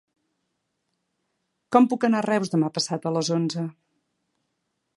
Com 1.75 1.87
puc 1.91 2.07
anar 2.09 2.21
a 2.23 2.27
Reus 2.27 2.53
demà 2.55 2.71
passat 2.79 3.05
a 3.05 3.13
les 3.19 3.31
onze? 3.39 3.67